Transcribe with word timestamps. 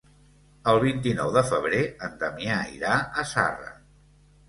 El 0.73 0.81
vint-i-nou 0.83 1.35
de 1.37 1.45
febrer 1.51 1.83
en 2.09 2.19
Damià 2.25 2.59
irà 2.81 2.99
a 3.25 3.31
Zarra. 3.37 3.73